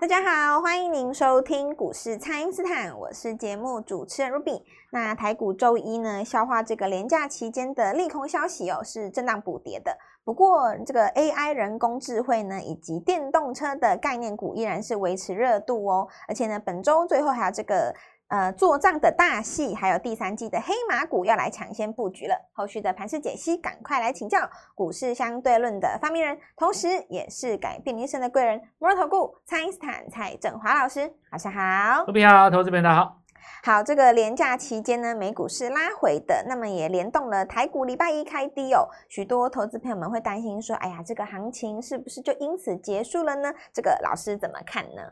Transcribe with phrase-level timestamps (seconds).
[0.00, 4.62] 大家好，欢迎您收听股市蔡因斯坦，我是节目主持人 Ruby。
[4.92, 9.98] 那台股周一呢，消化这个连假期间的利空消息哦，是震荡补跌的。
[10.22, 16.06] 不过这个 AI 人工智慧呢，以及电动车的概念股依然是维持热度哦。
[16.28, 17.92] 而且呢，本周最后还有这个。
[18.28, 22.34] 呃，做账的大戏，还有第三季的黑马股要来抢先布局了。
[22.52, 24.38] 后续的盘势解析，赶快来请教
[24.74, 32.04] 股市相对论的发明人，同时也是改变人生的贵人——摩尔投顾蔡因斯坦蔡振华老师，晚上好。
[32.04, 33.16] 各位好，投资朋友大好。
[33.64, 38.86] 好，这个连假期间呢，美股是拉回的，那么也联动了台股礼拜一开低哦。
[39.08, 43.50] 许多投资朋友们会担心说，哎呀，这个行情是不是就因此结束了呢？
[43.72, 45.02] 这个老师怎么看呢？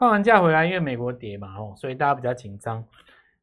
[0.00, 2.82] 放完假回来，因为美国跌嘛，哦，所以大家比较紧张。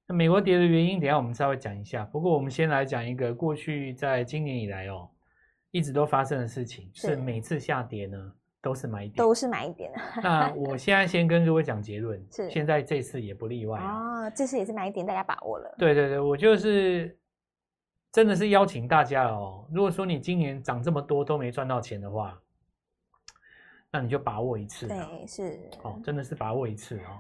[0.08, 2.04] 那美国跌的原因，等一下我们稍微讲一下。
[2.06, 5.08] 不过我们先来讲一个过去在今年以来哦，
[5.70, 9.92] 一直都发生的事情，是每次下跌呢都是买点，都是买点。
[10.24, 15.76] 那我现在先跟各位讲结论， 是现在这次也不例外哦，这次也是买点，大家把握了。
[15.78, 17.16] 对对对，我就是
[18.12, 22.36] 真的是邀请大家哦，如果说你今年涨这么多都没赚到钱的话。
[23.98, 25.60] 那你就把握一次，对，是。
[25.82, 27.18] 哦，真的是把握一次哦，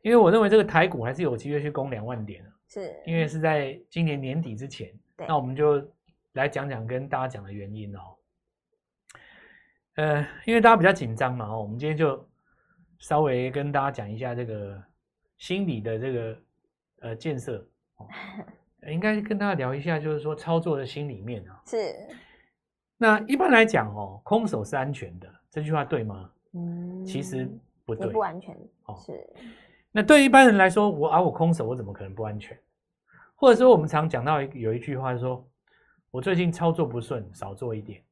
[0.00, 5.86] 因为我认为这个台股还是有机会去攻两万点，是，因为是在今年年底之前，对，那我们就
[6.32, 8.00] 来讲讲跟大家讲的原因哦，
[9.96, 12.26] 呃，因为大家比较紧张嘛，哦，我们今天就
[12.98, 14.82] 稍微跟大家讲一下这个
[15.36, 16.38] 心理的这个
[17.00, 17.58] 呃建设，
[17.96, 18.08] 哦，
[18.88, 21.94] 应该跟大家聊一下，就是说操作的心里面啊，是，
[22.96, 25.30] 那一般来讲哦，空手是安全的。
[25.50, 26.30] 这句话对吗？
[26.52, 27.48] 嗯，其实
[27.84, 28.56] 不对，不安全。
[28.86, 29.28] 哦，是。
[29.92, 32.56] 那对一般人来说，我啊，我空手，我怎么可能不安全？
[33.34, 35.44] 或者说，我们常讲到有一句话说，
[36.10, 38.02] 我最近操作不顺，少做一点。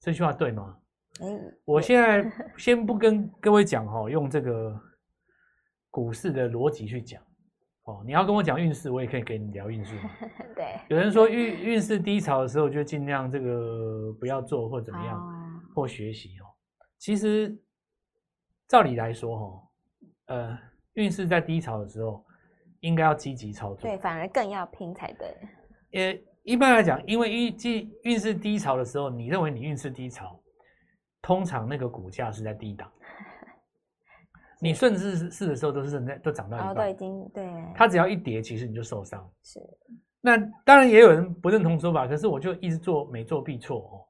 [0.00, 0.76] 这句话对吗？
[1.20, 4.80] 嗯，我现在 先不跟各位讲哈，用这个
[5.90, 7.22] 股市的逻辑去讲。
[7.84, 9.96] 哦，你要跟我讲运势，我也可以给你聊运势。
[10.56, 16.46] 对，有人说运运势低潮的时候，就尽量这个不要做或怎么样，哦，或学习哦。
[17.02, 17.52] 其实，
[18.68, 19.68] 照理来说，哈，
[20.26, 20.58] 呃，
[20.92, 22.24] 运势在低潮的时候，
[22.78, 23.82] 应该要积极操作。
[23.90, 25.36] 对，反而更要拼才对。
[25.94, 30.40] 呃，一般来讲，因为运运运势低潮的时候，你认为你运势低潮，
[31.20, 32.88] 通常那个股价是在低档。
[34.62, 37.44] 你顺势势的时候，都是在都涨到一半，都已经对。
[37.74, 39.28] 它只要一跌，其实你就受伤。
[39.42, 39.58] 是。
[40.20, 44.06] 那当然也有人不认同说法，可是我就一直做，每做必错哦。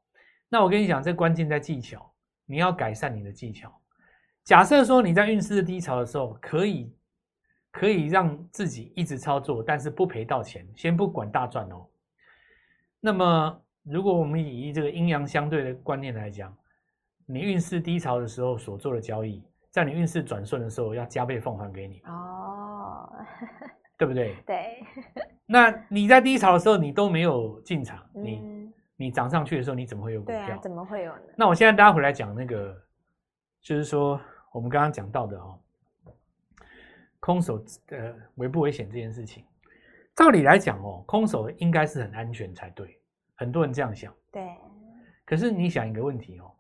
[0.51, 2.07] 那我跟你讲，这关键在技巧。
[2.53, 3.73] 你要改善你的技巧。
[4.45, 6.95] 假设说你在运势低潮的时候，可以
[7.71, 11.87] 可以让自己一直操作，但是不赔到钱，先不管大赚哦。
[13.01, 16.55] 那么，如果我们以这个阴阳相对的观念来讲，
[17.25, 23.11] 你运势低潮的时候所做的交易，在你运势转顺的时候，要加倍奉还给你哦，
[23.97, 24.37] 对不对？
[24.45, 24.85] 对。
[25.49, 28.52] 那你在低潮的时候，你都没有进场，你。
[29.03, 30.47] 嗯你涨上去的时候，你怎么会有股票？
[30.47, 31.23] 对啊，怎么会有呢？
[31.37, 32.81] 那我现在大家回来讲那个，
[33.61, 34.21] 就是说
[34.53, 35.59] 我们刚刚讲到的哦，
[37.19, 39.45] 空手呃危不危险这件事情，
[40.15, 43.01] 照理来讲哦，空手应该是很安全才对，
[43.35, 44.15] 很多人这样想。
[44.31, 44.57] 对。
[45.25, 46.53] 可是你想一个问题哦，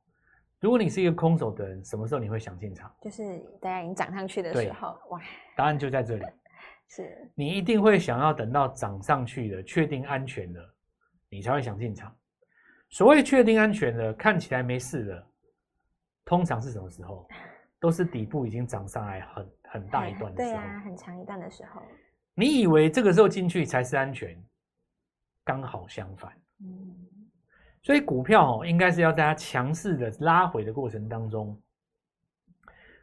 [0.59, 2.93] 如果你是一个空手的人，什么时候你会想进场？
[3.01, 5.21] 就是大家已经涨上去的时候，哇！
[5.57, 6.25] 答案就在这里，
[6.89, 10.75] 是你一定会想要等到涨上去的，确定安全了，
[11.29, 12.15] 你才会想进场。
[12.93, 15.27] 所谓确定安全的，看起来没事的，
[16.27, 17.27] 通常是什么时候？
[17.81, 20.61] 都是底部已经涨上来很很大一段的时候。
[20.61, 21.83] 对啊，很长一段的时候。
[22.35, 24.41] 你以为这个时候进去才是安全，
[25.43, 26.31] 刚好相反。
[26.61, 26.95] 嗯。
[27.83, 31.59] 所以股票哦，应该是要在它强势的拉回的过程当中，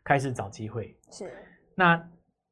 [0.04, 0.96] 开始找机会。
[1.12, 1.30] 是。
[1.74, 2.02] 那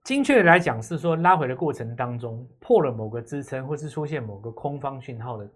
[0.04, 5.48] 精确的来讲，是说拉回的过程当中破了某个支撑，或是出现某个空方讯号的。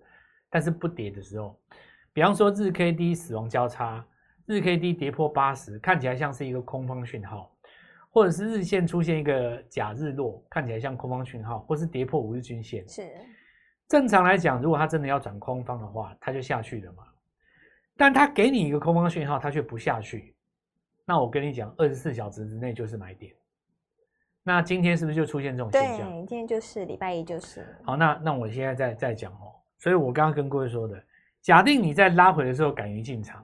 [0.52, 1.58] 但是不跌的时候，
[2.14, 4.06] 比方说日 K D 死亡交叉，
[4.46, 7.50] 日 K D 跌破八十，看起来像是一个空方讯号，
[8.10, 12.86] 或者是日线出现一个假日落，看起来像空方讯号，或是跌破五日均线。
[12.88, 13.10] 是
[13.88, 17.04] 正常来讲，如果它真的要转空方的话，它就下去了嘛。
[17.98, 20.36] 但它给你一个空方讯号，它却不下去，
[21.06, 23.34] 那我跟你讲，二十四小时之内就是买点。
[24.44, 26.10] 那今天是不是就出现这种现象？
[26.10, 27.64] 对，今天就是礼拜一就是。
[27.84, 29.51] 好，那那我现在再再讲哦。
[29.82, 31.04] 所以我刚刚跟各位说的，
[31.42, 33.44] 假定你在拉回的时候敢于进场，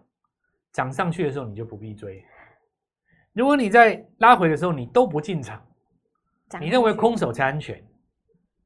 [0.72, 2.24] 涨上去的时候你就不必追。
[3.34, 5.60] 如果你在拉回的时候你都不进场，
[6.62, 7.84] 你认为空手才安全，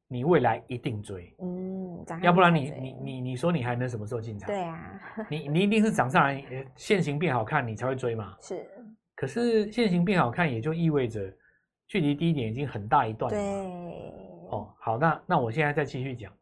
[0.10, 1.34] 你未来一定追。
[1.40, 4.48] 嗯，要不然你你你你说你还能什么时候进场？
[4.48, 6.44] 对啊，你你一定是涨上来，
[6.76, 8.36] 线形变好看，你才会追嘛。
[8.44, 8.70] 是。
[9.16, 11.34] 可是线形变好看，也就意味着
[11.88, 13.40] 距离低点已经很大一段了。
[13.40, 14.14] 对，
[14.50, 16.34] 哦，好，那那我现在再继续讲。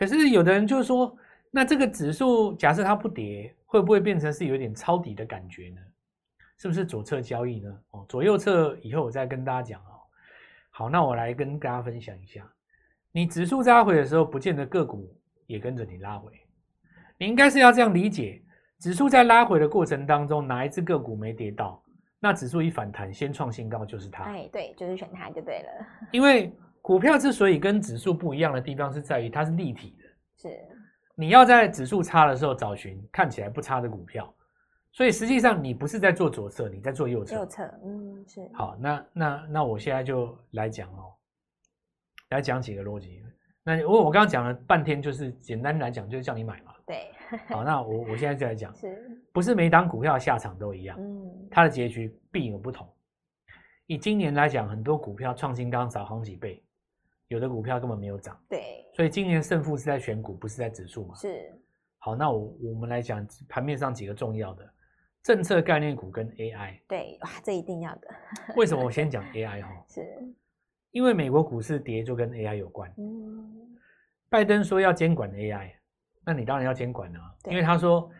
[0.00, 1.14] 可是有的人就说，
[1.50, 5.80] 那这个指数假设它不跌，会不会变成是有点抄底的感觉呢？
[6.56, 7.78] 是不是左侧交易呢？
[7.90, 10.00] 哦，左右侧以后我再跟大家讲哦。
[10.70, 12.50] 好，那我来跟大家分享一下，
[13.12, 15.14] 你指数拉回的时候，不见得个股
[15.46, 16.32] 也跟着你拉回。
[17.18, 18.42] 你应该是要这样理解，
[18.78, 21.82] 指数在拉回的过程当中，哪一只个股没跌到？
[22.18, 24.24] 那指数一反弹，先创新高就是它。
[24.24, 25.86] 哎，对，就是选它就对了。
[26.10, 26.50] 因为
[26.82, 30.04] 股票之所以跟指数不一样的地方，是在于它是立体的。
[30.36, 30.48] 是，
[31.14, 34.32] 你要在指数差的时候找寻看起来不差的股票。
[34.92, 37.36] 所以实际上你不是在做左侧，你在做右侧。
[37.36, 38.50] 右侧，嗯，是。
[38.54, 41.14] 好，那那那我现在就来讲哦，
[42.30, 43.22] 来讲几个逻辑。
[43.62, 46.72] 那因为我刚刚讲了半天，就是简单来讲，就是叫你买嘛。
[46.86, 47.12] 对。
[47.48, 50.96] 好， 那我我现在就来讲，是不是每档股票的下场都一样？
[50.98, 51.48] 嗯。
[51.50, 52.88] 它的结局必有不同。
[53.86, 56.60] 以今年来讲，很多股票创新高涨好几倍，
[57.30, 58.38] 有的股票根本没有涨。
[58.48, 58.84] 对。
[58.94, 61.14] 所以今年胜负是在选股，不是在指数嘛？
[61.14, 61.50] 是。
[61.98, 64.68] 好，那我我们来讲盘面上几个重要的。
[65.22, 68.08] 政策概念股跟 AI，对，哇，这一定要的。
[68.56, 69.84] 为什么我先讲 AI 哈？
[69.86, 70.02] 是，
[70.92, 72.90] 因为美国股市跌就跟 AI 有关。
[72.96, 73.76] 嗯，
[74.30, 75.72] 拜登说要监管 AI，
[76.24, 78.10] 那你当然要监管啊，因为他说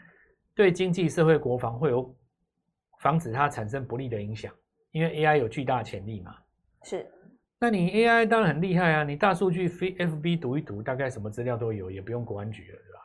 [0.54, 2.14] 对经济社会国防会有
[3.00, 4.54] 防止它产生不利的影响，
[4.90, 6.36] 因为 AI 有巨大的潜力嘛。
[6.82, 7.10] 是，
[7.60, 13.00] 那你 AI 当然很厉害啊，你大数据非 FB 读一读，大概什么资料都有，也不用国安局了，对吧？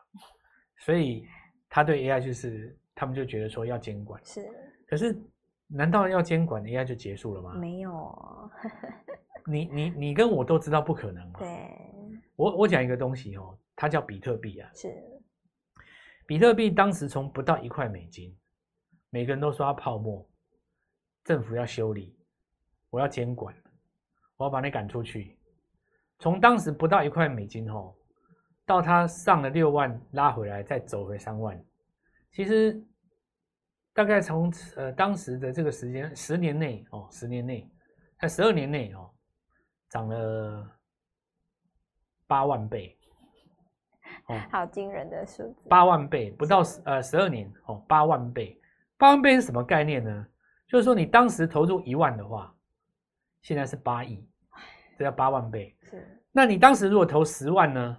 [0.80, 1.28] 所以
[1.70, 2.78] 他对 AI 就是。
[2.98, 4.42] 他们就觉得说要监管是，
[4.88, 5.14] 可是
[5.68, 7.54] 难道要监管 AI 就结束了吗？
[7.56, 8.50] 没有，
[9.46, 11.40] 你你你跟我都知道不可能嘛。
[11.40, 11.68] 对，
[12.38, 14.72] 我我讲一个东西哦，它叫比特币啊。
[14.74, 14.88] 是，
[16.26, 18.34] 比特币当时从不到一块美金，
[19.10, 20.26] 每个人都说它泡沫，
[21.26, 22.18] 政府要修理，
[22.90, 23.54] 我要监管，
[24.38, 25.38] 我要把你赶出去。
[26.20, 27.94] 从当时不到一块美金哦，
[28.66, 31.62] 到它上了六万，拉回来再走回三万。
[32.32, 32.82] 其实
[33.94, 37.70] 大概从呃当时的这个时间十年内哦，十年内
[38.20, 39.10] 在十二年内哦，
[39.90, 40.70] 涨了
[42.28, 42.98] 八万倍
[44.28, 48.58] 哦， 好惊人的数字，八万倍不到十呃十二年哦，八万倍，
[48.98, 50.28] 八万倍是什么概念呢？
[50.66, 52.55] 就是说你当时投入一万的话，
[53.46, 54.28] 现在是八亿，
[54.98, 55.76] 这叫八万倍。
[55.84, 57.96] 是，那你当时如果投十万呢？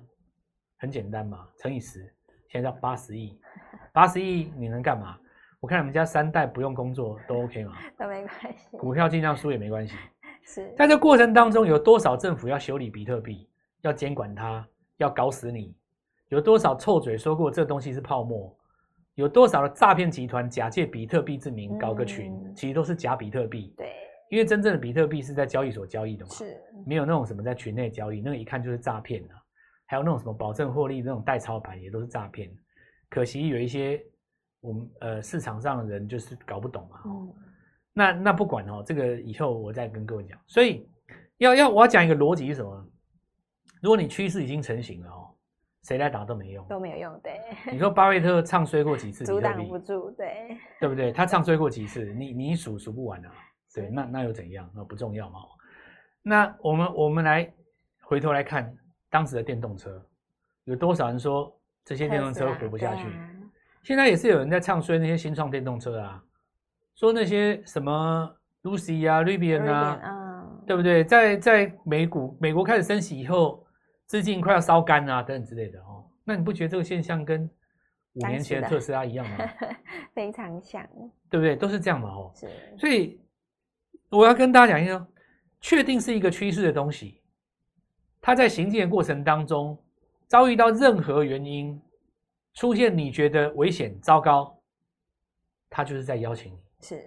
[0.77, 2.01] 很简单嘛，乘以十，
[2.49, 3.39] 现在叫八十亿。
[3.95, 5.17] 八十亿你能干嘛？
[5.61, 7.77] 我看你们家三代不用工作都 OK 吗？
[7.97, 8.77] 都没关系。
[8.77, 9.95] 股票尽量输也没关系。
[10.43, 10.75] 是。
[10.77, 13.49] 在这过程当中，有多少政府要修理比特币，
[13.83, 14.67] 要监管它，
[14.97, 15.77] 要搞死你？
[16.27, 18.53] 有多少臭嘴说过这东西是泡沫？
[19.15, 23.73] 有多少的诈骗集团假借比特币之名搞个群，嗯、其实都是假比特币。
[23.77, 23.93] 对。
[24.31, 26.31] 因为真正的比特币是在交易所交易的嘛。
[26.33, 26.57] 是。
[26.87, 29.35] 没有那种什么在群内交易，那个一看就是诈骗的。
[29.87, 32.51] 还有那种什么保证获利那种代操盘，也都是诈骗。
[33.09, 34.03] 可惜有一些
[34.61, 37.01] 我们呃市场上的人就是搞不懂嘛。
[37.07, 37.35] 嗯、
[37.93, 40.37] 那那不管哦，这个以后我再跟各位讲。
[40.47, 40.89] 所以
[41.39, 42.89] 要要我要讲一个逻辑是什么？
[43.81, 45.31] 如果你趋势已经成型了哦，
[45.85, 47.21] 谁来打都没用，都没有用。
[47.23, 47.39] 对，
[47.71, 49.23] 你说巴菲特唱衰过几次？
[49.27, 51.13] 阻挡不住，对，对不对？
[51.13, 52.05] 他唱衰过几次？
[52.15, 53.31] 你你数数不完啊。
[53.77, 54.69] 对，那那又怎样？
[54.75, 55.41] 那不重要嘛。
[56.23, 57.49] 那我们我们来
[58.03, 58.77] 回头来看
[59.11, 60.05] 当时的电动车，
[60.65, 61.53] 有多少人说？
[61.89, 63.31] 这些电动车活不下去，啊、
[63.85, 66.21] 现在也是有人在唱衰那些新创电动车啊，
[66.97, 68.29] 说那些什么
[68.65, 71.05] Lucy 啊、Rivian 啊，嗯、对不对？
[71.05, 73.65] 在在美股美国开始升息以后，
[74.07, 76.05] 资金快要烧干啊，等等之类的哦。
[76.25, 77.49] 那你不觉得这个现象跟
[78.15, 79.37] 五年前的特斯拉一样吗？
[80.13, 80.85] 非常像，
[81.31, 81.55] 对不对？
[81.55, 82.33] 都是这样嘛，哦。
[82.35, 82.49] 是。
[82.77, 83.21] 所以
[84.11, 85.07] 我要跟大家讲一下，
[85.61, 87.23] 确定是一个趋势的东西，
[88.21, 89.79] 它在行进的过程当中。
[90.29, 91.81] 遭遇到任何原因
[92.55, 94.61] 出现，你觉得危险、糟糕，
[95.71, 96.59] 它就是在邀请你。
[96.81, 97.01] 是，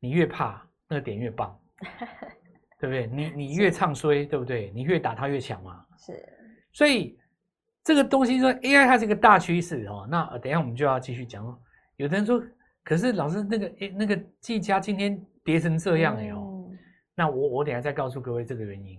[0.00, 1.56] 你越怕，那个点越棒，
[2.80, 3.06] 对不对？
[3.06, 4.72] 你你越唱衰，对不对？
[4.74, 5.86] 你越打它越强嘛。
[5.96, 6.28] 是，
[6.72, 7.16] 所以
[7.84, 10.04] 这个东西说 AI 它是一个大趋势哦。
[10.10, 11.44] 那等一下我们就要继续讲。
[11.98, 12.42] 有的人说，
[12.82, 16.78] 可是老师那个诶那个技嘉今天跌成这样哎哦，嗯、
[17.14, 18.98] 那我我等下再告诉各位这个原因。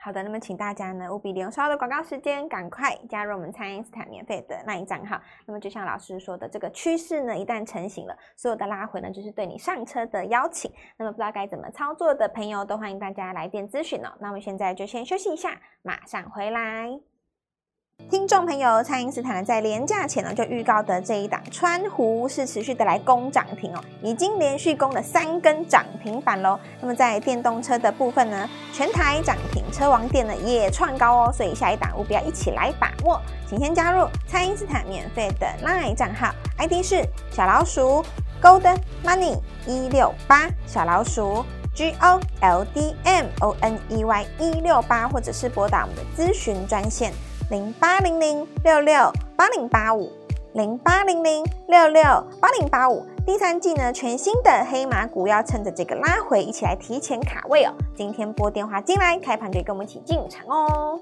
[0.00, 5.20] 好的，那么请大家呢务必利用稍后的广告时间，赶快加入我们蔡因斯坦免费的那一账号。
[5.44, 10.70] 那么就像老师说的，这个趋势呢一旦成型了，所有的拉回呢就是对你上车的邀请。
[10.96, 14.08] 那么不知道该怎么操作的朋友，都欢迎大家来电咨询哦。
[14.20, 17.00] 那我们现在就先休息一下，马上回来。
[18.10, 26.58] 听众朋友，蔡因斯坦在连假前呢就预告的这一档川湖是持续的来攻涨停哦，已经连续攻了三根涨停板喽。
[26.80, 33.20] 那么在电动车的部分呢，全台涨停，车王店呢也创高哦，所以下一档务必要一起来把握。
[33.46, 38.02] 请先加入蔡因斯坦免费的 LINE 账号，ID 是小老鼠
[38.40, 41.44] Gold Money 一六八小老鼠。
[41.74, 47.12] G O L D M O N E Y 一六八，或者是拨打我们的咨询专线
[47.50, 50.12] 零八零零六六八零八五
[50.52, 52.02] 零八零零六六
[52.38, 53.06] 八零八五。
[53.24, 57.72] 第三季呢，全新的黑马股要趁着这个拉回，一起来提前卡位哦。
[57.96, 61.00] 今天拨电话进来，开盘就跟我们一起进场哦。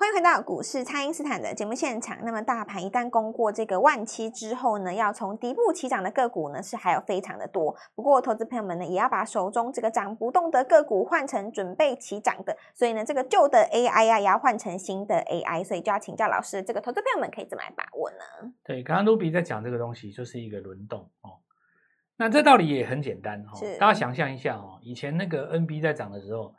[0.00, 2.16] 欢迎回到股市，蔡因斯坦的节目现场。
[2.22, 7.74] 那么，大盘一旦攻过这个万七之后呢，要从底部起涨的个股呢，是还有非常的多。
[7.96, 12.56] 不过，投资朋友们呢，也要把手中这个涨不动的个股换成准备起涨的。
[12.76, 15.64] 所以呢，这个旧的 AI 呀、啊，也要换成新的 AI。
[15.64, 18.52] 所以，就要请教老师，这个投资朋友们可以怎么来把握呢？
[18.62, 21.42] 对，刚刚卢比在讲这个东西，就是一个轮动哦。
[22.16, 26.54] 那这道理也很简单哦，大家想象一下哦，以前那个 NB 在涨的时候。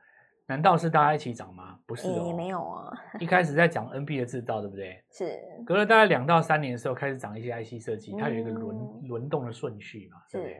[0.49, 1.77] 难道是大家一起涨吗？
[1.85, 2.91] 不是哦，也没有啊。
[3.19, 4.99] 一开始在讲 NB 的制造，对不对？
[5.13, 5.39] 是。
[5.63, 10.59] 隔了大概两到三年的时候，开始涨一些 IC 设计，它有一个轮、嗯、轮动的顺序嘛，对不对？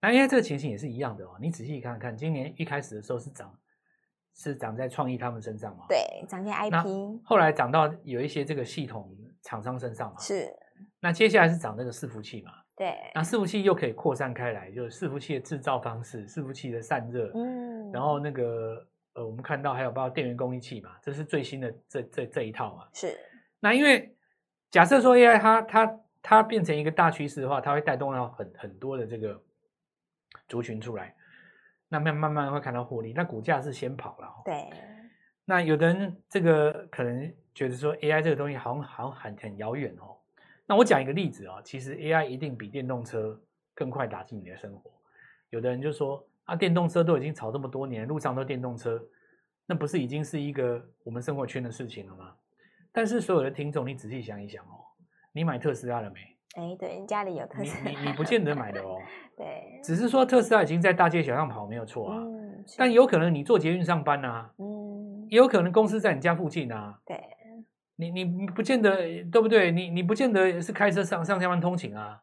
[0.00, 1.32] 那因为这个情形也是一样的哦。
[1.38, 3.54] 你仔细看看，今年一开始的时候是涨，
[4.34, 5.84] 是涨在创意他们身上嘛？
[5.86, 7.20] 对，涨在 IP。
[7.22, 10.16] 后来涨到有一些这个系统厂商身上嘛？
[10.18, 10.48] 是。
[10.98, 12.52] 那接下来是涨那个伺服器嘛？
[12.74, 12.94] 对。
[13.14, 18.82] 那伺服器又可以扩散开来，就是伺服器的制造方式，伺服器的散热，嗯，然后那个。
[19.14, 22.88] 呃，我们看到还有包括电源供应器嘛，这是最新的这这这一套嘛。
[22.92, 23.18] 是。
[23.58, 24.14] 那因为
[24.70, 29.42] 假设说 AI 它它它变成一个大趋势的话，它会带动到很很多的这个
[30.48, 31.14] 族群出来，
[31.88, 34.42] 那慢慢慢会看到获利，那股价是先跑了。
[34.44, 34.70] 对。
[35.44, 40.16] 那有的人这个可能觉得说 AI 这个东西好像好像很很遥远哦。
[40.66, 43.38] 那我讲一个例子啊、哦，其实 AI 一定比电动车
[43.74, 44.88] 更快打进你的生活。
[45.48, 46.24] 有的人就说。
[46.50, 49.00] 啊，电动车都已经炒这么多年，路上都电动车，
[49.66, 52.34] 那不是已经是一个我们生活圈的事情了吗？
[52.90, 54.82] 但是所有的听众，你仔细想一想哦，
[55.32, 56.18] 你买特斯拉了没？
[56.56, 58.98] 哎，对，家里有特斯拉，你你，你不见得买的哦。
[59.38, 62.18] 对，只是说特斯拉已经在大街小巷跑，没有错啊。
[62.18, 66.98] 嗯，但有可能你坐捷运上班啊，嗯，也有可能公司在你家附近啊。
[67.06, 67.16] 对，
[67.94, 69.70] 你你你不见得对不对？
[69.70, 72.22] 你你不见得是开车上上下班通勤啊。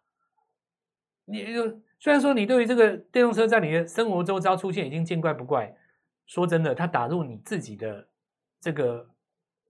[1.24, 1.80] 你就。
[2.00, 5.76] 虽然说你对于这个电动车在你的生活周遭出现已经见怪不怪，
[6.26, 8.08] 说真的，它打入你自己的
[8.62, 9.10] 这个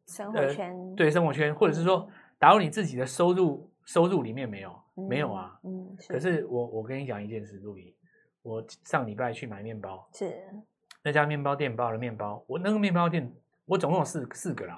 [0.07, 4.71] 生活圈，呃、对生活圈，或者是说打入你自己的收入收入里面没有？
[4.95, 5.59] 嗯、没有啊。
[5.63, 5.95] 嗯。
[5.99, 7.95] 是可是我我跟你讲一件事，陆怡，
[8.41, 10.33] 我上礼拜去买面包，是
[11.03, 13.31] 那家面包店包的面包，我那个面包店
[13.65, 14.77] 我总共有四四个啦。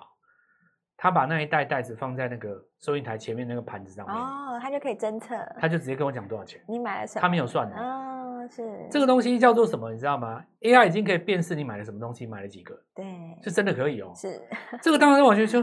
[1.01, 6.61] 他把那一袋袋子放在那个收银台前面那个盘子上面，哦，他就可以侦测，他就直接跟我讲多少钱。
[6.67, 7.21] 你买了什么？
[7.21, 9.93] 他没有算哦，是这个东西叫做什么？
[9.93, 13.05] 你知道吗？AI 已经可以辨识你买了什么东西，买了几个，对，
[13.41, 14.11] 是真的可以哦。
[14.13, 14.41] 是
[14.81, 15.61] 这个当然是完全就，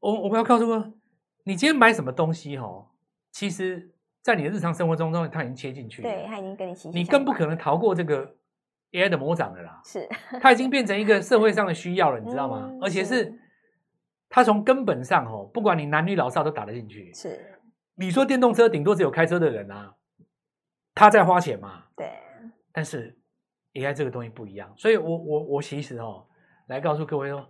[0.00, 0.92] 我我不要告诉我，
[1.44, 2.86] 你今天买什么东西哦，
[3.30, 3.90] 其实
[4.22, 8.34] 在你的日常生活中中，它已经切进去了，对，它已经跟你息息你更不可能逃过这个
[8.92, 9.82] AI 的魔掌了啦。
[9.84, 10.08] 是，
[10.40, 12.70] 它已经变成一个社会上的需要了，你知道吗？
[12.72, 13.38] 嗯、而且是。
[14.28, 17.12] 它从根本上哦，不管你男女老少都打得进去。
[17.12, 17.58] 是，
[17.94, 19.94] 你说电动车顶多只有开车的人啊，
[20.94, 21.84] 他在花钱嘛。
[21.96, 22.10] 对。
[22.72, 23.16] 但是
[23.74, 26.26] AI 这个东西不一样，所以我我我其实哦，
[26.66, 27.48] 来告诉各位说，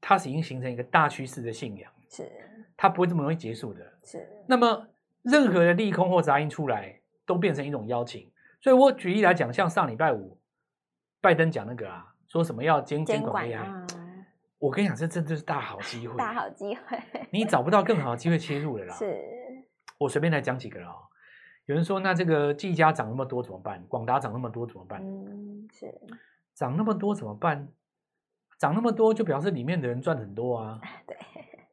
[0.00, 1.92] 它是已经形成一个大趋势的信仰。
[2.10, 2.28] 是。
[2.76, 3.80] 它不会这么容易结束的。
[4.02, 4.26] 是。
[4.48, 4.88] 那么
[5.22, 8.30] 任何的利空或杂音出来，都变成一种邀请。
[8.60, 10.40] 所以我举例来讲，像上礼拜五，
[11.20, 14.07] 拜登讲那个啊，说什么要监监管 AI。
[14.58, 16.98] 啊我跟你讲，这真的是大好机会，大好机会，
[17.30, 18.94] 你找不到更好的机会切入了啦。
[18.94, 19.16] 是，
[19.98, 20.94] 我随便来讲几个啦。
[21.66, 23.82] 有人说，那这个技嘉涨那么多怎么办？
[23.88, 25.00] 广达涨那么多怎么办？
[25.02, 25.86] 嗯，是，
[26.54, 27.68] 涨那么多怎么办？
[28.58, 30.80] 涨那么多就表示里面的人赚很多啊。
[31.06, 31.16] 对。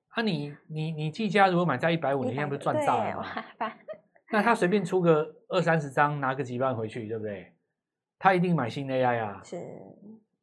[0.09, 3.25] 啊你，你你你技嘉如果买在一百五，你现在不是赚炸了吗？
[4.31, 7.53] 那他随便出个二三十张，拿个几万回去，对不对？
[8.19, 9.41] 他一定买新 AI 啊。
[9.43, 9.57] 是。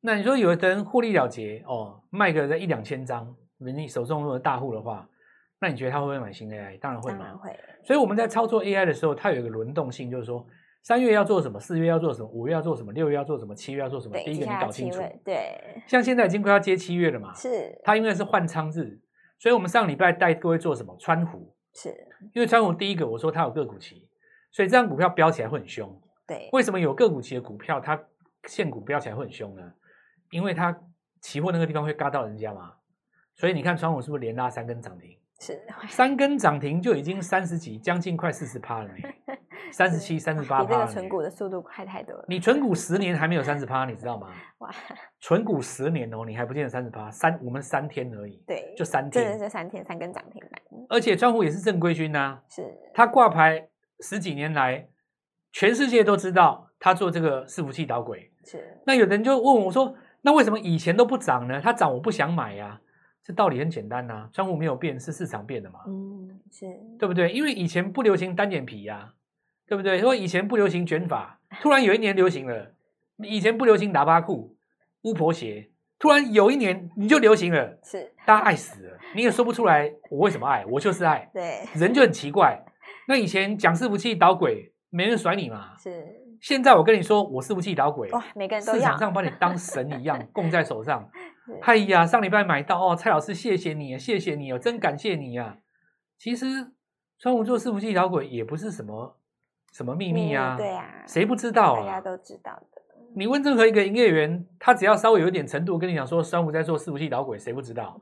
[0.04, 5.08] 那你说有的人获利了结哦，卖个一两千张，你手中如果大户的话，
[5.60, 6.76] 那你觉得他会不会买新 AI？
[6.80, 7.56] 当然会嘛，当然会。
[7.84, 10.44] 所以我们在操作 AI 的时候，它有一个轮动性，就是说
[10.82, 14.18] 三月要做什么，四月要做什么，五月要做什么，六月要做什么，七月要做什么。
[14.24, 15.00] 第一个你搞清楚。
[15.24, 15.56] 对。
[15.86, 17.32] 像现在已经快要接七月了嘛。
[17.32, 17.80] 是。
[17.84, 18.98] 它因为是换仓日，
[19.38, 20.96] 所以我们上礼拜带各位做什么？
[20.98, 21.54] 川湖。
[21.74, 21.90] 是。
[22.34, 24.08] 因为川湖第一个我说它有个股期，
[24.50, 25.88] 所以这张股票飙起来会很凶。
[26.26, 26.48] 对。
[26.52, 28.00] 为什么有个股期的股票它
[28.48, 29.62] 现股飙起来会很凶呢？
[30.32, 30.76] 因为它
[31.20, 32.72] 期货那个地方会嘎到人家嘛，
[33.34, 35.16] 所以你看川股是不是连拉三根涨停？
[35.38, 38.94] 是三根涨停就已经三十几，将近快四十趴了呢，
[39.72, 40.64] 三十七、三十八趴。
[40.64, 42.24] 比这个存股的速度快太多了。
[42.28, 44.28] 你存股十年还没有三十趴，你知道吗？
[44.58, 44.70] 哇！
[45.20, 50.62] 存股十年哦，你还不见得三十趴，三我们三天而已，对，就三天，真的是三天三根涨停板。
[50.88, 52.62] 而且川股也是正规军呐、啊，是
[52.94, 53.68] 他挂牌
[54.00, 54.88] 十几年来，
[55.52, 58.30] 全世界都知道他做这个伺服器导轨。
[58.44, 58.80] 是。
[58.86, 61.60] 那有人就问我说：“那为什么以前都不涨呢？
[61.62, 62.80] 它涨我不想买呀、啊。”
[63.24, 65.78] 这道理很简单呐、啊，窗户没有变，是市场变的嘛。
[65.86, 66.66] 嗯，是
[66.98, 67.30] 对不对？
[67.30, 69.14] 因为以前不流行单眼皮呀、啊，
[69.68, 69.98] 对不对？
[69.98, 72.72] 因为以前不流行卷发，突然有一年流行了。
[73.18, 74.56] 以前不流行喇叭裤、
[75.02, 77.78] 巫婆鞋，突然有一年你就流行了。
[77.84, 81.30] 是，大家爱死了，你也说不出来我为什么爱，我就是爱。
[81.32, 82.60] 对，人就很奇怪。
[83.06, 85.76] 那以前讲伺服器导轨，没人甩你嘛。
[85.78, 91.08] 是，现在我跟你说，我伺服器导鬼，哇，每个人都要，市场上把你当神一样供在手上。
[91.62, 95.56] 哎呀，上礼拜买到哦，蔡老师谢谢你，谢谢你哦，真感谢你呀、啊。
[96.18, 96.46] 其实
[97.20, 99.16] 川普做伺服器导鬼也不是什么
[99.72, 101.80] 什么秘密啊，对啊，谁不知道啊？
[101.80, 102.82] 大家都知道的。
[103.14, 108.00] 你问任何一个营业员，他只要稍微有一点程度，跟你讲说川普在做伺服器导鬼，谁不知道？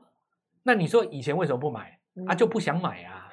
[0.63, 1.99] 那你说以前为什么不买？
[2.27, 3.29] 啊，就不想买啊。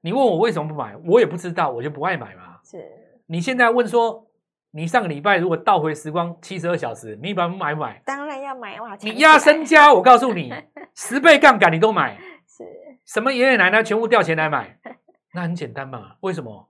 [0.00, 2.58] 你问我为什么不买，我也不知道，我就不爱买嘛。
[2.68, 2.84] 是。
[3.26, 4.26] 你现在问说，
[4.72, 8.00] 你上个礼拜如果倒回时光七十二小时，你把它买不买？
[8.04, 8.96] 当然要买哇！
[9.00, 10.52] 你压身家，我告诉你，
[10.94, 12.16] 十倍杠杆你都买。
[12.46, 12.64] 是。
[13.04, 14.78] 什么爷爷奶奶全部调钱来买？
[15.34, 16.16] 那很简单嘛。
[16.20, 16.68] 为什么？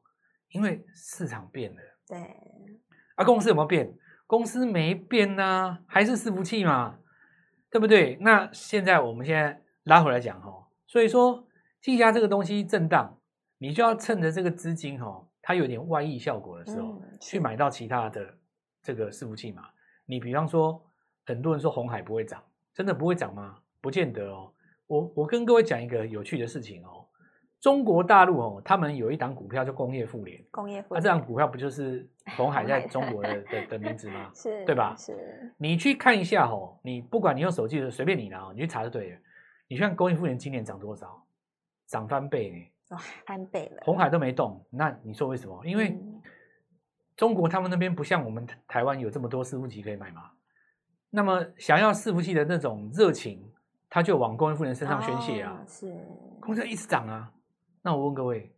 [0.52, 1.78] 因为市场变了。
[2.09, 2.19] 对。
[3.16, 3.92] 啊，公司有没有变？
[4.26, 6.97] 公司没变呐、啊，还是伺服器嘛，
[7.71, 8.16] 对不对？
[8.21, 11.47] 那现在我们现在拉回来讲哈，所以说
[11.83, 13.19] 技嘉这个东西震荡，
[13.59, 15.26] 你就要趁着这个资金哈。
[15.50, 18.33] 它有点外溢效果的时候，嗯、去买到其他的
[18.85, 19.64] 这个伺服器嘛？
[20.07, 20.80] 你比方说，
[21.26, 22.40] 很多人说红海不会涨，
[22.73, 23.59] 真的不会涨吗？
[23.80, 24.52] 不见得哦。
[24.87, 27.04] 我我跟各位讲一个有趣的事情哦。
[27.61, 34.30] 中国大陆哦，他们有一档股票叫工业富联，工业富联，啊，这档股票不就是红海在中国的 的的名字吗？
[34.32, 34.95] 是，对吧？
[34.97, 35.52] 是。
[35.58, 39.19] 你去看一下哦，你不管你用手机的随便你啦，你去查就对了。
[39.67, 41.26] 你看工业富联今年涨多少？
[41.89, 42.56] 涨翻倍呢。
[42.90, 43.82] 哇，翻倍了！
[43.84, 45.60] 红海都没动，那你说为什么？
[45.64, 45.98] 因为
[47.16, 50.30] 中国他们那边不像我们台湾有这么多伺服器可以买嘛。
[51.10, 53.42] 那么想要伺服器的那种热情，
[53.88, 55.58] 他就往工业富人身上宣泄啊。
[55.60, 55.92] 哦、是，
[56.40, 57.32] 工资一直涨啊。
[57.82, 58.52] 那我问各位，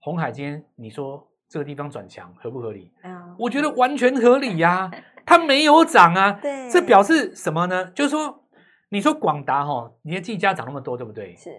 [0.00, 2.92] 红海今天你说这个地方转强合不合理？
[3.02, 4.90] 哦、我觉得完全合理呀、 啊。
[5.26, 7.90] 它没有涨啊，对，这表示什么呢？
[7.90, 8.44] 就是说，
[8.88, 11.36] 你说广达哈，你的技嘉涨那么多，对不对？
[11.36, 11.50] 是。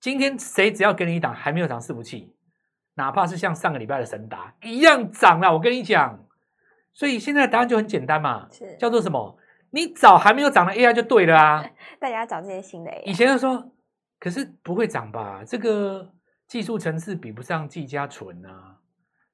[0.00, 2.34] 今天谁只要给你一档还没有涨伺服器，
[2.94, 6.24] 哪怕是像上个礼拜的神达一样涨了，我跟你讲。
[6.92, 9.38] 所以现在的答案就很简单嘛，是叫做什么？
[9.70, 11.64] 你找还没有涨的 AI 就对了啊。
[12.00, 13.02] 大家找这些新的 AI。
[13.04, 13.72] 以前就说，
[14.18, 15.42] 可是不会涨吧？
[15.46, 16.10] 这个
[16.46, 18.78] 技术层次比不上技嘉纯啊，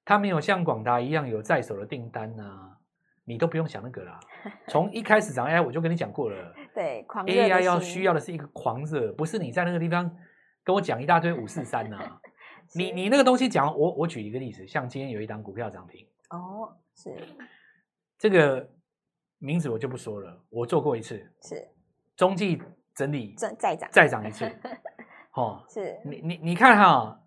[0.05, 2.77] 它没有像广达一样有在手的订单啊，
[3.25, 4.19] 你都不用想那个啦。
[4.69, 10.15] 从一开始涨 AI 我就跟你讲过了，对，AI 要需要的是一个狂热，不是你在那个地方。
[10.65, 12.19] 跟我讲一大堆五四三呐，
[12.75, 16.07] 你你那个东西讲，我我举一个例子，像今天有一档股票涨停。
[16.31, 17.15] 哦，是。
[18.19, 18.67] 这个
[19.39, 21.69] 名字我就不说了，我做过一次，是。
[22.17, 22.61] 中继
[22.95, 23.89] 整理再再涨。
[23.93, 24.51] 再涨一次，
[25.35, 26.01] 哦，是。
[26.05, 27.21] 你你你看哈，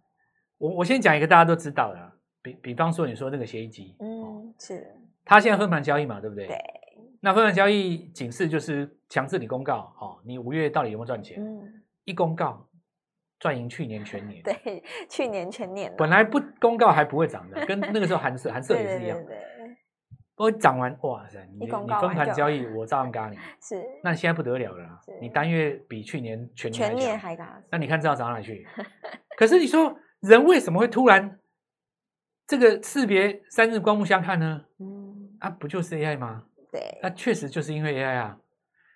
[0.58, 4.96] 我我先讲一个大家都知道的，比比方说你说那个协议机，嗯，是。
[5.24, 6.48] 它现在分盘交易嘛，对不对？
[6.48, 6.58] 对，
[7.20, 11.38] 那分盘交易警示就是强制你公告，哦，你五月到底有没有赚钱？
[11.40, 12.67] 嗯，一公告。
[13.40, 19.32] 赚赢去年全年，对，去年全年本来不公告还不会涨的，跟那个时候韩舍 韩舍也是一样的。
[20.36, 23.36] 不过涨完，哇塞，你你分盘交易，我照样咖你。
[23.60, 27.60] 是，那你现在不得了了，你单月比去年全年全年还嘎。
[27.72, 28.68] 那你看这要涨哪里去？
[29.36, 31.40] 可是你说人为什么会突然
[32.46, 34.66] 这个识别三日刮目相看呢？
[34.80, 36.44] 嗯，啊，不就是 AI 吗？
[36.72, 38.38] 对，那确实就是因为 AI 啊。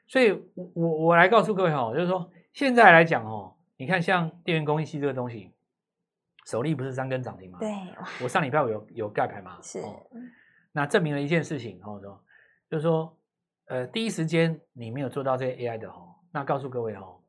[0.08, 0.32] 所以
[0.76, 3.56] 我我来告诉各位哈，就是说现在来讲哦。
[3.82, 5.52] 你看，像电源供应器这个东西，
[6.46, 7.58] 首例不是三根涨停吗？
[7.60, 7.72] 对，
[8.22, 9.58] 我上礼拜我有有盖牌吗？
[9.64, 10.00] 是、哦，
[10.72, 12.24] 那证明了一件事情，哦，说
[12.70, 13.18] 就是说，
[13.66, 17.20] 呃，第一时间你没有做到这些 AI 的哦，那告诉各位哦，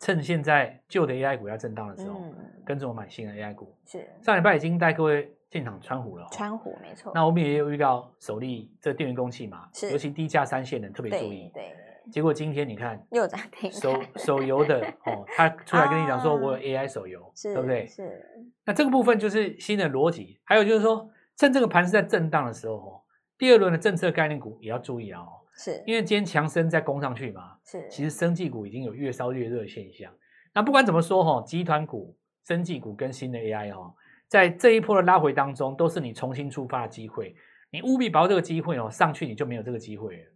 [0.00, 2.34] 趁现在旧的 AI 股要震荡的时候，嗯、
[2.64, 3.76] 跟着我买新的 AI 股。
[3.84, 7.12] 是，上礼拜已经带各位进场川湖了，川湖没错。
[7.14, 11.50] 那我们也有遇到首例这电源供应器嘛，是，尤其低价三线的特别注意。
[11.52, 11.62] 对。
[11.62, 17.86] 对结果今天你看又涨停，手手游的 哦，他出来跟你讲说，我有 AI 手游，啊、对不对？
[17.86, 18.20] 是。
[18.64, 23.02] 那这个部分就是新的逻辑，还有就是说，趁这个盘是在震荡的时候哦，
[23.38, 25.28] 第二轮的政策概念股也要注意啊哦。
[25.54, 30.10] 是因为今天强生在攻上去嘛，是，其实生技股已经有越烧越热的现象。
[30.54, 33.94] 那不管怎么说哈，集团股、生技股跟新的 AI 哈，
[34.28, 37.36] 在这一波的拉回当中，都是你重新出发的机会。
[37.70, 40.31] 你务必把握这个机会哦，上去你就没有这个机会了。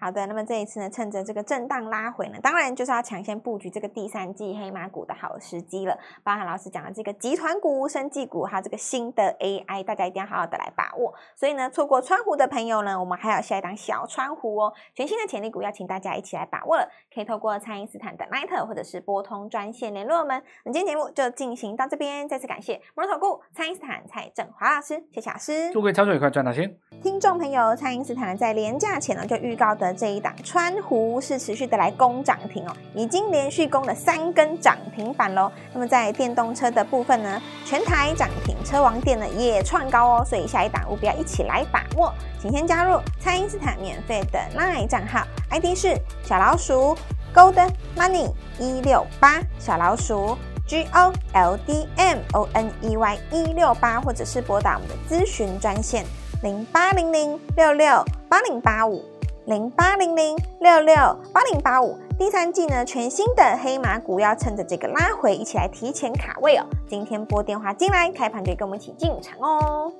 [0.00, 5.94] 好的，那么这一次呢，趁着这个震荡拉回呢，当然就是要抢先布局这个第三季黑马股的好时机了。
[6.24, 11.12] 包含老师讲的这个集团股、生技股，还有这个新的 AI，大家一定要好好的来把握。
[11.36, 16.88] 所以呢，错过川湖的朋友呢，我们还有下一档小川湖哦，全新的潜力股，要请大家一起来把握了。
[17.14, 20.42] 可以透过蔡因斯坦的 Line 或者是拨通专线联络我们。
[20.64, 25.70] 那今天节目就进行到这边，再次感谢摩尔投顾蔡因斯坦蔡振华老师，谢谢老师。
[25.72, 26.74] 祝各位操作愉快，赚大钱。
[27.20, 35.52] 众朋友，蔡因斯坦在连假前呢就预告的这一档川湖是持续的来攻涨停哦，已经连续攻了三根涨停板喽。
[35.74, 42.10] 那么在电动车的部分呢，全台涨停，车王电呢也创高哦，所以下一档务必要一起来把握。
[42.40, 46.96] 请先加入蔡因斯坦免费的 LINE 账号，ID 是小老鼠
[47.34, 56.06] Gold Money 一六八，小老鼠 G O L D M O N E Y 一六八，或者是拨打我们的咨询专线
[56.42, 59.04] 零八零零六六八零八五。
[59.46, 60.94] 零八零零六六
[61.32, 66.64] 八零八五，第三季呢，全新的黑马股要趁着这个拉回，一起来提前卡位哦。
[66.86, 69.92] 今天拨电话进来，开盘就跟我们一起进场哦。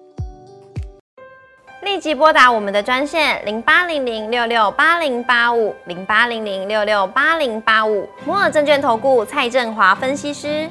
[1.82, 10.70] 立即拨打我们的专线零八零零六六八零八五零八零零六六八零八五，摩尔证券投顾蔡振华分析师。